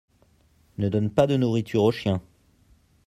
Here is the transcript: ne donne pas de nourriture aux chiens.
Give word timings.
ne 0.79 0.89
donne 0.89 1.11
pas 1.11 1.27
de 1.27 1.37
nourriture 1.37 1.83
aux 1.83 1.91
chiens. 1.91 2.23